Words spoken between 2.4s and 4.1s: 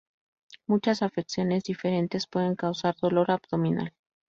causar dolor abdominal.